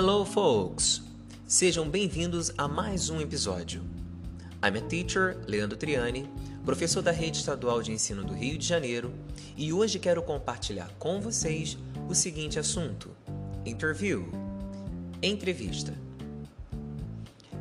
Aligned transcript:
Hello, 0.00 0.24
folks! 0.24 1.02
Sejam 1.44 1.90
bem-vindos 1.90 2.52
a 2.56 2.68
mais 2.68 3.10
um 3.10 3.20
episódio. 3.20 3.82
I'm 4.62 4.78
a 4.78 4.80
teacher, 4.80 5.36
Leandro 5.44 5.76
Triani, 5.76 6.30
professor 6.64 7.02
da 7.02 7.10
Rede 7.10 7.38
Estadual 7.38 7.82
de 7.82 7.90
Ensino 7.90 8.22
do 8.22 8.32
Rio 8.32 8.56
de 8.56 8.64
Janeiro, 8.64 9.12
e 9.56 9.72
hoje 9.72 9.98
quero 9.98 10.22
compartilhar 10.22 10.88
com 11.00 11.20
vocês 11.20 11.76
o 12.08 12.14
seguinte 12.14 12.60
assunto: 12.60 13.10
Interview 13.66 14.30
Entrevista. 15.20 15.92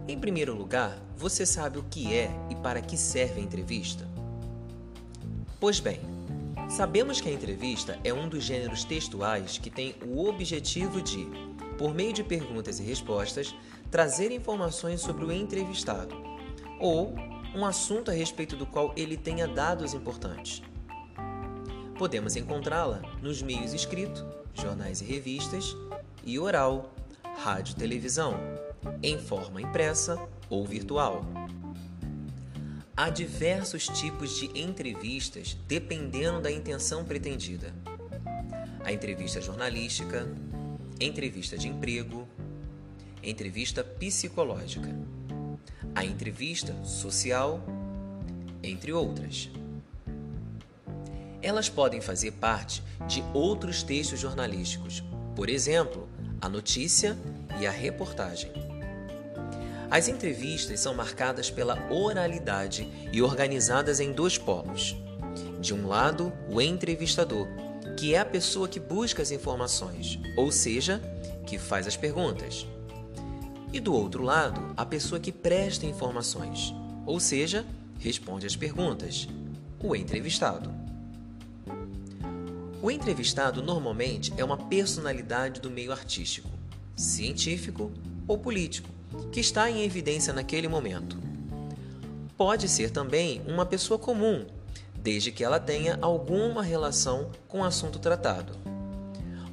Em 0.08 0.20
primeiro 0.20 0.54
lugar, 0.54 0.96
você 1.18 1.44
sabe 1.44 1.80
o 1.80 1.86
que 1.90 2.14
é 2.14 2.30
e 2.52 2.56
para 2.58 2.82
que 2.82 2.98
serve 2.98 3.42
a 3.42 3.44
entrevista? 3.44 4.08
Pois 5.60 5.80
bem, 5.80 6.02
sabemos 6.70 7.20
que 7.20 7.30
a 7.30 7.34
entrevista 7.34 7.98
é 8.04 8.14
um 8.14 8.30
dos 8.30 8.44
gêneros 8.44 8.84
textuais 8.84 9.58
que 9.58 9.72
tem 9.72 9.96
o 10.06 10.28
objetivo 10.28 11.02
de, 11.02 11.28
por 11.78 11.94
meio 11.94 12.14
de 12.14 12.24
perguntas 12.24 12.80
e 12.80 12.84
respostas, 12.84 13.56
trazer 13.92 14.32
informações 14.32 15.02
sobre 15.02 15.26
o 15.26 15.32
entrevistado 15.32 16.16
ou 16.80 17.16
um 17.56 17.66
assunto 17.66 18.12
a 18.12 18.14
respeito 18.14 18.56
do 18.56 18.66
qual 18.66 18.94
ele 18.96 19.18
tenha 19.18 19.48
dados 19.48 19.94
importantes. 19.94 20.62
Podemos 21.98 22.36
encontrá-la 22.36 23.02
nos 23.22 23.42
meios 23.42 23.74
escrito, 23.74 24.26
jornais 24.54 25.02
e 25.02 25.06
revistas, 25.06 25.76
e 26.24 26.38
oral, 26.38 26.94
rádio 27.38 27.72
e 27.74 27.76
televisão, 27.76 28.36
em 29.02 29.18
forma 29.18 29.62
impressa 29.62 30.20
ou 30.50 30.66
virtual. 30.66 31.26
Há 32.96 33.10
diversos 33.10 33.88
tipos 33.88 34.38
de 34.40 34.60
entrevistas 34.60 35.58
dependendo 35.68 36.42
da 36.42 36.52
intenção 36.52 37.04
pretendida. 37.06 37.74
A 38.84 38.92
entrevista 38.92 39.42
jornalística, 39.42 40.28
entrevista 41.00 41.58
de 41.58 41.68
emprego, 41.68 42.28
entrevista 43.22 43.84
psicológica, 43.84 44.90
a 45.94 46.04
entrevista 46.04 46.76
social, 46.84 47.62
entre 48.64 48.92
outras. 48.92 49.50
Elas 51.42 51.70
podem 51.70 52.02
fazer 52.02 52.32
parte 52.34 52.82
de 53.08 53.24
outros 53.34 53.84
textos 53.84 54.20
jornalísticos, 54.20 55.04
por 55.36 55.50
exemplo, 55.50 56.10
a 56.42 56.50
notícia 56.50 57.18
e 57.60 57.68
a 57.68 57.72
reportagem. 57.72 58.52
As 59.90 60.08
entrevistas 60.08 60.80
são 60.80 60.94
marcadas 60.94 61.50
pela 61.50 61.88
oralidade 61.92 62.88
e 63.12 63.22
organizadas 63.22 64.00
em 64.00 64.12
dois 64.12 64.38
polos. 64.38 64.96
De 65.62 65.74
um 65.74 65.88
lado, 65.88 66.34
o 66.50 66.62
entrevistador, 66.62 67.48
que 67.98 68.14
é 68.14 68.20
a 68.20 68.26
pessoa 68.26 68.68
que 68.68 68.80
busca 68.80 69.24
as 69.24 69.32
informações, 69.32 70.20
ou 70.38 70.52
seja, 70.52 71.02
que 71.48 71.58
faz 71.58 71.88
as 71.88 71.98
perguntas. 71.98 72.68
E 73.74 73.80
do 73.80 73.94
outro 73.94 74.22
lado, 74.24 74.74
a 74.78 74.86
pessoa 74.86 75.20
que 75.20 75.32
presta 75.32 75.88
informações, 75.88 76.74
ou 77.08 77.20
seja, 77.20 77.66
responde 78.00 78.46
às 78.46 78.56
perguntas, 78.56 79.28
o 79.84 79.96
entrevistado. 79.96 80.72
O 82.82 82.92
entrevistado 82.92 83.64
normalmente 83.64 84.32
é 84.38 84.46
uma 84.46 84.58
personalidade 84.58 85.60
do 85.60 85.72
meio 85.72 85.92
artístico, 85.92 86.50
científico 86.96 87.92
ou 88.28 88.38
político 88.38 88.90
que 89.32 89.40
está 89.40 89.72
em 89.72 89.84
evidência 89.84 90.32
naquele 90.32 90.68
momento. 90.68 91.18
Pode 92.38 92.70
ser 92.70 92.92
também 92.92 93.42
uma 93.48 93.66
pessoa 93.66 93.98
comum, 93.98 94.46
desde 95.08 95.32
que 95.32 95.42
ela 95.42 95.58
tenha 95.58 95.98
alguma 96.02 96.62
relação 96.62 97.32
com 97.48 97.62
o 97.62 97.64
assunto 97.64 97.98
tratado. 97.98 98.52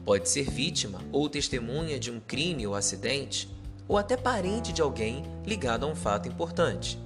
Pode 0.05 0.29
ser 0.29 0.51
vítima 0.51 1.01
ou 1.13 1.29
testemunha 1.29 1.97
de 1.97 2.11
um 2.11 2.19
crime 2.19 2.67
ou 2.67 2.75
acidente, 2.75 3.49
ou 3.87 3.97
até 3.97 4.17
parente 4.17 4.73
de 4.73 4.83
alguém 4.83 5.23
ligado 5.47 5.87
a 5.87 5.89
um 5.89 5.95
fato 5.95 6.29
importante. 6.29 6.99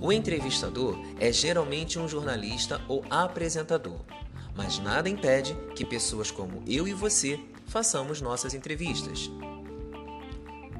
O 0.00 0.10
entrevistador 0.10 0.98
é 1.20 1.30
geralmente 1.30 1.98
um 1.98 2.08
jornalista 2.08 2.80
ou 2.88 3.04
apresentador, 3.10 4.00
mas 4.54 4.78
nada 4.78 5.06
impede 5.06 5.54
que 5.74 5.84
pessoas 5.84 6.30
como 6.30 6.62
eu 6.66 6.88
e 6.88 6.94
você 6.94 7.38
façamos 7.66 8.22
nossas 8.22 8.54
entrevistas. 8.54 9.30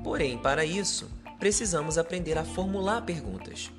Porém, 0.02 0.38
para 0.38 0.64
isso, 0.64 1.10
precisamos 1.38 1.98
aprender 1.98 2.38
a 2.38 2.44
formular 2.44 3.02
perguntas. 3.02 3.70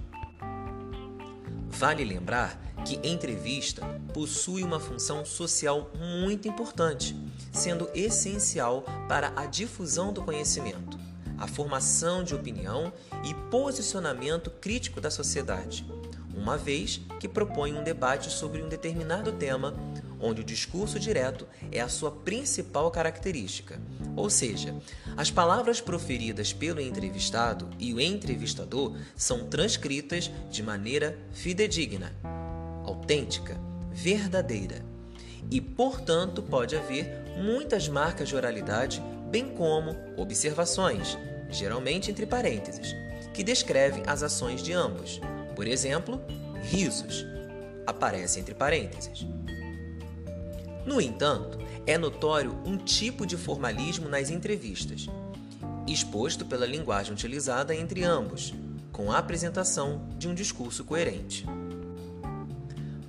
Vale 1.77 2.03
lembrar 2.03 2.59
que 2.83 2.99
entrevista 3.07 3.85
possui 4.11 4.63
uma 4.63 4.79
função 4.79 5.23
social 5.23 5.91
muito 5.95 6.47
importante, 6.47 7.15
sendo 7.53 7.87
essencial 7.93 8.83
para 9.07 9.31
a 9.35 9.45
difusão 9.45 10.11
do 10.11 10.23
conhecimento, 10.23 10.97
a 11.37 11.45
formação 11.45 12.23
de 12.23 12.33
opinião 12.33 12.91
e 13.23 13.31
posicionamento 13.51 14.49
crítico 14.49 14.99
da 14.99 15.11
sociedade, 15.11 15.85
uma 16.35 16.57
vez 16.57 16.99
que 17.19 17.27
propõe 17.27 17.77
um 17.77 17.83
debate 17.83 18.31
sobre 18.31 18.63
um 18.63 18.67
determinado 18.67 19.31
tema 19.31 19.75
onde 20.19 20.41
o 20.41 20.43
discurso 20.43 20.99
direto 20.99 21.47
é 21.71 21.79
a 21.79 21.87
sua 21.87 22.11
principal 22.11 22.89
característica. 22.91 23.79
Ou 24.15 24.29
seja, 24.29 24.75
as 25.15 25.29
palavras 25.29 25.79
proferidas 25.79 26.53
pelo 26.53 26.81
entrevistado 26.81 27.69
e 27.79 27.93
o 27.93 27.99
entrevistador 27.99 28.97
são 29.15 29.45
transcritas 29.45 30.31
de 30.49 30.63
maneira 30.63 31.17
fidedigna, 31.31 32.13
autêntica, 32.83 33.59
verdadeira. 33.91 34.83
E, 35.49 35.61
portanto, 35.61 36.41
pode 36.41 36.75
haver 36.75 37.23
muitas 37.37 37.87
marcas 37.87 38.29
de 38.29 38.35
oralidade, 38.35 39.01
bem 39.29 39.49
como 39.49 39.95
observações, 40.17 41.17
geralmente 41.49 42.11
entre 42.11 42.25
parênteses, 42.25 42.95
que 43.33 43.43
descrevem 43.43 44.03
as 44.05 44.23
ações 44.23 44.61
de 44.61 44.73
ambos. 44.73 45.21
Por 45.55 45.67
exemplo, 45.67 46.21
risos 46.61 47.25
aparece 47.85 48.39
entre 48.39 48.53
parênteses. 48.53 49.25
No 50.87 51.01
entanto, 51.01 51.59
é 51.85 51.97
notório 51.97 52.57
um 52.65 52.77
tipo 52.77 53.25
de 53.25 53.35
formalismo 53.35 54.07
nas 54.07 54.29
entrevistas, 54.29 55.07
exposto 55.85 56.45
pela 56.45 56.65
linguagem 56.65 57.11
utilizada 57.11 57.75
entre 57.75 58.05
ambos, 58.05 58.53
com 58.93 59.11
a 59.11 59.17
apresentação 59.17 60.07
de 60.17 60.29
um 60.29 60.33
discurso 60.33 60.85
coerente. 60.85 61.45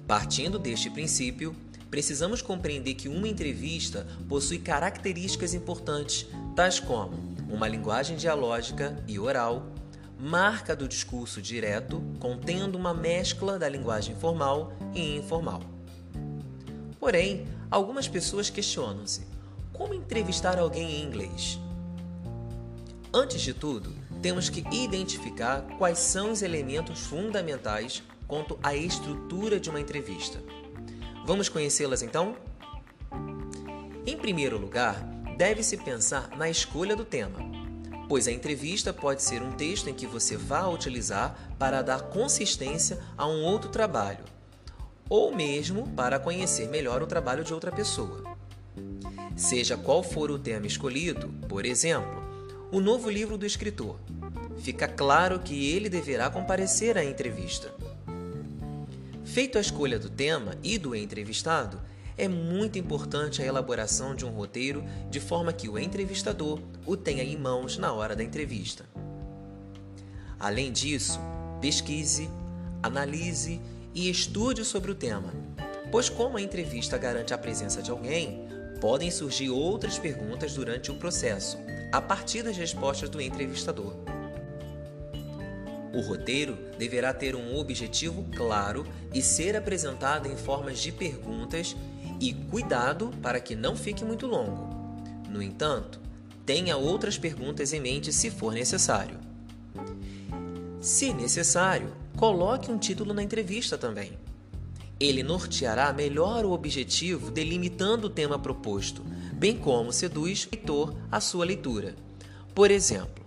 Partindo 0.09 0.59
deste 0.59 0.91
princípio, 0.91 1.55
precisamos 1.89 2.43
compreender 2.43 2.95
que 2.95 3.09
uma 3.09 3.29
entrevista 3.29 4.09
possui 4.29 4.59
características 4.59 5.55
importantes, 5.55 6.27
tais 6.57 6.81
como 6.81 7.15
uma 7.49 7.69
linguagem 7.69 8.17
dialógica 8.17 9.01
e 9.07 9.21
oral, 9.21 9.71
marca 10.19 10.75
do 10.75 10.89
discurso 10.89 11.41
direto, 11.41 12.03
contendo 12.19 12.77
uma 12.77 12.93
mescla 12.93 13.57
da 13.57 13.69
linguagem 13.69 14.17
formal 14.17 14.73
e 14.93 15.17
informal. 15.17 15.63
Porém, 16.99 17.47
Algumas 17.71 18.09
pessoas 18.09 18.49
questionam-se: 18.49 19.27
como 19.73 19.93
entrevistar 19.93 20.59
alguém 20.59 21.01
em 21.01 21.05
inglês? 21.05 21.61
Antes 23.13 23.43
de 23.43 23.53
tudo, 23.53 23.95
temos 24.23 24.49
que 24.49 24.65
identificar 24.73 25.63
quais 25.77 25.99
são 25.99 26.33
os 26.33 26.41
elementos 26.41 27.01
fundamentais 27.01 28.03
quanto 28.27 28.59
à 28.63 28.75
estrutura 28.75 29.61
de 29.61 29.69
uma 29.69 29.81
entrevista. 29.81 30.43
Vamos 31.27 31.49
conhecê-las 31.49 32.03
então? 32.03 32.37
Em 34.07 34.17
primeiro 34.17 34.57
lugar, 34.59 34.99
deve-se 35.37 35.77
pensar 35.77 36.31
na 36.37 36.49
escolha 36.49 36.97
do 36.97 37.05
tema, 37.05 37.39
pois 38.09 38.27
a 38.27 38.33
entrevista 38.33 38.95
pode 38.95 39.23
ser 39.23 39.43
um 39.43 39.53
texto 39.53 39.89
em 39.91 39.95
que 39.95 40.07
você 40.07 40.39
vá 40.39 40.67
utilizar 40.67 41.55
para 41.59 41.83
dar 41.83 42.05
consistência 42.05 42.99
a 43.17 43.27
um 43.27 43.45
outro 43.45 43.71
trabalho 43.71 44.25
ou 45.09 45.35
mesmo 45.35 45.89
para 45.91 46.19
conhecer 46.19 46.69
melhor 46.69 47.03
o 47.03 47.07
trabalho 47.07 47.45
de 47.45 47.55
outra 47.55 47.73
pessoa. 47.73 48.23
Seja 49.37 49.77
qual 49.77 50.03
for 50.03 50.31
o 50.31 50.39
tema 50.39 50.67
escolhido, 50.67 51.29
por 51.49 51.65
exemplo, 51.65 52.23
o 52.71 52.81
novo 52.81 53.09
livro 53.09 53.39
do 53.39 53.47
escritor, 53.47 53.99
fica 54.59 54.87
claro 54.87 55.39
que 55.39 55.71
ele 55.71 55.89
deverá 55.89 56.29
comparecer 56.29 56.99
à 56.99 57.05
entrevista. 57.05 57.73
Feito 59.25 59.57
a 59.57 59.61
escolha 59.61 59.99
do 59.99 60.11
tema 60.11 60.55
e 60.63 60.77
do 60.79 60.95
entrevistado, 60.95 61.81
é 62.17 62.27
muito 62.27 62.79
importante 62.79 63.41
a 63.41 63.47
elaboração 63.47 64.15
de 64.15 64.27
um 64.27 64.31
roteiro 64.31 64.85
de 65.09 65.21
forma 65.21 65.53
que 65.53 65.69
o 65.69 65.79
entrevistador 65.79 66.61
o 66.85 66.97
tenha 66.97 67.23
em 67.23 67.37
mãos 67.37 67.79
na 67.79 67.93
hora 67.93 68.17
da 68.17 68.25
entrevista. 68.25 68.85
Além 70.41 70.73
disso, 70.73 71.21
pesquise, 71.61 72.29
analise 72.83 73.61
e 73.95 74.11
estude 74.11 74.65
sobre 74.65 74.91
o 74.91 74.95
tema, 74.95 75.33
pois, 75.91 76.09
como 76.09 76.37
a 76.37 76.43
entrevista 76.43 76.99
garante 76.99 77.35
a 77.35 77.39
presença 77.39 77.83
de 77.83 77.91
alguém, 77.91 78.47
podem 78.81 79.11
surgir 79.11 79.51
outras 79.51 79.99
perguntas 79.99 80.55
durante 80.55 80.91
o 80.91 80.97
processo, 80.97 81.59
a 81.93 82.01
partir 82.01 82.43
das 82.43 82.57
respostas 82.57 83.09
do 83.09 83.21
entrevistador. 83.21 83.95
O 85.93 86.01
roteiro 86.01 86.57
deverá 86.79 87.13
ter 87.13 87.35
um 87.35 87.57
objetivo 87.57 88.25
claro 88.37 88.87
e 89.13 89.23
ser 89.23 89.57
apresentado 89.57 90.29
em 90.29 90.37
formas 90.37 90.79
de 90.79 90.93
perguntas 90.93 91.75
e 92.21 92.33
cuidado 92.33 93.11
para 93.23 93.41
que 93.41 93.57
não 93.57 93.75
fique 93.75 94.05
muito 94.05 94.27
longo. 94.27 94.69
No 95.29 95.43
entanto, 95.43 96.01
tenha 96.45 96.77
outras 96.77 97.19
perguntas 97.19 97.73
em 97.73 97.81
mente 97.81 98.13
se 98.13 98.31
for 98.31 98.53
necessário. 98.53 99.19
Se 100.81 101.13
necessário, 101.13 101.93
coloque 102.19 102.69
um 102.69 102.77
título 102.77 103.15
na 103.15 103.23
entrevista 103.23 103.79
também. 103.79 104.19
Ele 104.99 105.23
norteará 105.23 105.93
melhor 105.93 106.45
o 106.45 106.51
objetivo, 106.51 107.31
delimitando 107.31 108.09
o 108.09 108.11
tema 108.11 108.37
proposto, 108.37 109.05
bem 109.35 109.57
como 109.57 109.93
seduz 109.93 110.45
o 110.45 110.49
leitor 110.53 110.97
à 111.13 111.21
sua 111.21 111.45
leitura. 111.45 111.95
Por 112.53 112.73
exemplo, 112.73 113.25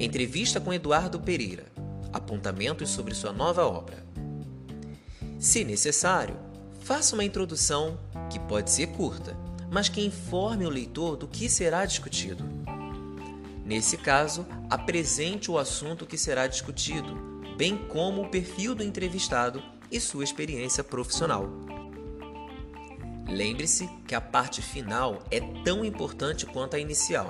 entrevista 0.00 0.60
com 0.60 0.74
Eduardo 0.74 1.20
Pereira, 1.20 1.66
apontamentos 2.12 2.90
sobre 2.90 3.14
sua 3.14 3.32
nova 3.32 3.64
obra. 3.64 4.04
Se 5.38 5.62
necessário, 5.62 6.36
faça 6.80 7.14
uma 7.14 7.24
introdução 7.24 7.96
que 8.28 8.40
pode 8.40 8.72
ser 8.72 8.88
curta, 8.88 9.36
mas 9.70 9.88
que 9.88 10.04
informe 10.04 10.66
o 10.66 10.70
leitor 10.70 11.16
do 11.16 11.28
que 11.28 11.48
será 11.48 11.86
discutido. 11.86 12.42
Nesse 13.64 13.96
caso, 13.96 14.44
apresente 14.68 15.48
o 15.48 15.58
assunto 15.58 16.04
que 16.04 16.18
será 16.18 16.48
discutido, 16.48 17.35
bem 17.56 17.76
como 17.88 18.22
o 18.22 18.28
perfil 18.28 18.74
do 18.74 18.82
entrevistado 18.82 19.62
e 19.90 19.98
sua 19.98 20.24
experiência 20.24 20.84
profissional. 20.84 21.48
Lembre-se 23.28 23.88
que 24.06 24.14
a 24.14 24.20
parte 24.20 24.62
final 24.62 25.22
é 25.30 25.40
tão 25.64 25.84
importante 25.84 26.46
quanto 26.46 26.76
a 26.76 26.78
inicial. 26.78 27.28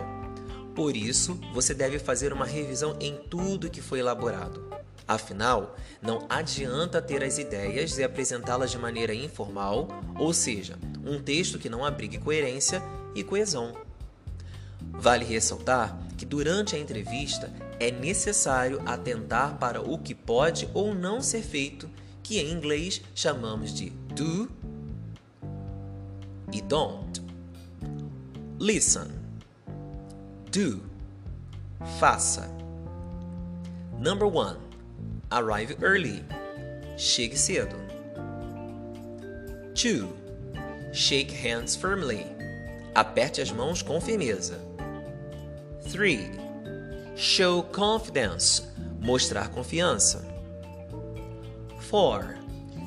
Por 0.74 0.94
isso, 0.94 1.40
você 1.54 1.72
deve 1.72 1.98
fazer 1.98 2.32
uma 2.32 2.44
revisão 2.44 2.96
em 3.00 3.16
tudo 3.30 3.70
que 3.70 3.80
foi 3.80 4.00
elaborado. 4.00 4.68
Afinal, 5.08 5.76
não 6.02 6.26
adianta 6.28 7.00
ter 7.00 7.22
as 7.22 7.38
ideias 7.38 7.96
e 7.96 8.04
apresentá-las 8.04 8.72
de 8.72 8.78
maneira 8.78 9.14
informal, 9.14 9.88
ou 10.18 10.34
seja, 10.34 10.76
um 11.04 11.22
texto 11.22 11.58
que 11.58 11.70
não 11.70 11.84
abrigue 11.84 12.18
coerência 12.18 12.82
e 13.14 13.22
coesão. 13.22 13.72
Vale 14.80 15.24
ressaltar 15.24 15.96
que 16.18 16.26
durante 16.26 16.74
a 16.74 16.78
entrevista 16.78 17.50
é 17.78 17.90
necessário 17.90 18.80
atentar 18.86 19.58
para 19.58 19.80
o 19.80 19.98
que 19.98 20.14
pode 20.14 20.68
ou 20.72 20.94
não 20.94 21.20
ser 21.20 21.42
feito, 21.42 21.88
que 22.22 22.38
em 22.38 22.50
inglês 22.50 23.02
chamamos 23.14 23.72
de 23.72 23.90
do 23.90 24.50
e 26.52 26.62
don't. 26.62 27.20
Listen. 28.58 29.10
Do. 30.50 30.80
Faça. 31.98 32.48
Number 33.98 34.26
one. 34.26 34.58
Arrive 35.30 35.76
early. 35.82 36.24
Chegue 36.96 37.36
cedo. 37.36 37.76
Two. 39.74 40.16
Shake 40.92 41.30
hands 41.30 41.76
firmly. 41.76 42.24
Aperte 42.94 43.42
as 43.42 43.52
mãos 43.52 43.82
com 43.82 44.00
firmeza. 44.00 44.58
Three. 45.90 46.45
Show 47.16 47.62
confidence. 47.72 48.62
Mostrar 49.00 49.48
confiança. 49.48 50.24
Four. 51.88 52.36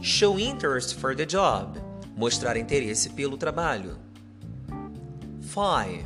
Show 0.02 0.40
interest 0.40 0.96
for 0.96 1.16
the 1.16 1.26
job 1.26 1.90
mostrar 2.20 2.58
interesse 2.58 3.10
pelo 3.12 3.38
trabalho. 3.38 3.98
5. 5.42 6.04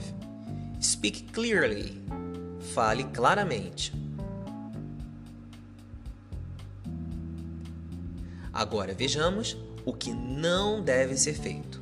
Speak 0.79 1.31
clearly. 1.33 1.99
Fale 2.73 3.03
claramente. 3.05 3.91
Agora 8.53 8.93
vejamos 8.93 9.57
o 9.83 9.91
que 9.91 10.13
não 10.13 10.83
deve 10.83 11.17
ser 11.17 11.33
feito. 11.33 11.81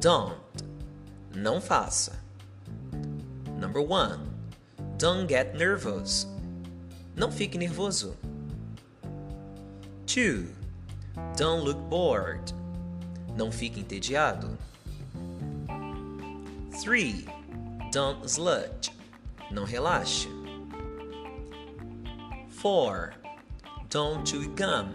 Don't. 0.00 0.40
Não 1.34 1.60
faça. 1.60 2.18
Number 3.60 3.82
1. 3.82 4.33
Don't 4.98 5.26
get 5.26 5.56
nervous. 5.56 6.26
Não 7.16 7.30
fique 7.30 7.58
nervoso. 7.58 8.16
2. 10.06 10.46
Don't 11.36 11.64
look 11.64 11.78
bored. 11.90 12.52
Não 13.36 13.50
fique 13.50 13.80
entediado. 13.80 14.56
3. 16.82 17.26
Don't 17.92 18.24
sludge. 18.28 18.92
Não 19.50 19.64
relaxe. 19.64 20.28
4. 22.60 23.14
Don't 23.90 24.24
chew 24.24 24.48
gum. 24.54 24.88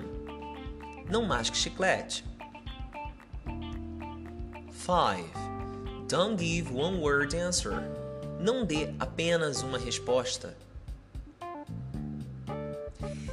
Não 1.10 1.26
masque 1.26 1.56
chiclete. 1.56 2.24
5. 4.72 5.26
Don't 6.08 6.38
give 6.38 6.72
one 6.72 7.02
word 7.02 7.36
answer. 7.36 7.99
Não 8.40 8.64
dê 8.64 8.94
apenas 8.98 9.62
uma 9.62 9.78
resposta. 9.78 10.56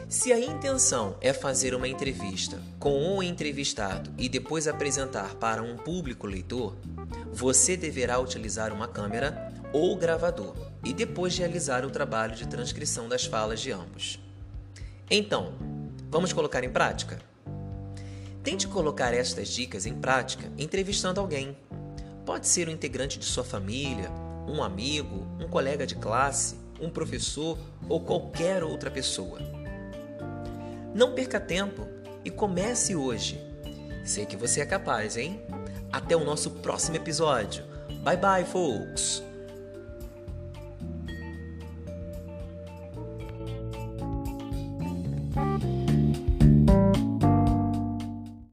Se 0.08 0.32
a 0.32 0.38
intenção 0.40 1.16
é 1.20 1.32
fazer 1.32 1.74
uma 1.76 1.86
entrevista 1.86 2.60
com 2.80 3.16
o 3.16 3.22
entrevistado 3.22 4.10
e 4.18 4.28
depois 4.28 4.66
apresentar 4.66 5.36
para 5.36 5.62
um 5.62 5.76
público 5.76 6.26
leitor, 6.26 6.76
você 7.32 7.76
deverá 7.76 8.18
utilizar 8.18 8.72
uma 8.72 8.88
câmera 8.88 9.52
ou 9.72 9.96
gravador 9.96 10.56
e 10.84 10.92
depois 10.92 11.38
realizar 11.38 11.84
o 11.84 11.90
trabalho 11.90 12.34
de 12.34 12.48
transcrição 12.48 13.08
das 13.08 13.24
falas 13.24 13.60
de 13.60 13.70
ambos. 13.70 14.18
Então, 15.08 15.54
vamos 16.10 16.32
colocar 16.32 16.64
em 16.64 16.70
prática? 16.70 17.20
Tente 18.42 18.66
colocar 18.66 19.14
estas 19.14 19.48
dicas 19.48 19.86
em 19.86 19.94
prática 19.94 20.50
entrevistando 20.58 21.20
alguém. 21.20 21.56
Pode 22.24 22.48
ser 22.48 22.68
um 22.68 22.72
integrante 22.72 23.18
de 23.18 23.24
sua 23.24 23.44
família, 23.44 24.10
um 24.46 24.62
amigo, 24.62 25.26
um 25.40 25.48
colega 25.48 25.87
de 25.87 25.94
classe, 25.94 26.56
um 26.81 26.90
professor 26.90 27.58
ou 27.88 28.00
qualquer 28.00 28.62
outra 28.62 28.90
pessoa. 28.90 29.38
Não 30.94 31.12
perca 31.12 31.40
tempo 31.40 31.87
e 32.25 32.31
comece 32.31 32.94
hoje. 32.94 33.40
Sei 34.04 34.25
que 34.25 34.37
você 34.37 34.60
é 34.60 34.66
capaz, 34.66 35.16
hein? 35.16 35.40
Até 35.93 36.16
o 36.16 36.25
nosso 36.25 36.50
próximo 36.50 36.96
episódio. 36.96 37.64
Bye 38.02 38.16
bye, 38.16 38.44
folks! 38.44 39.25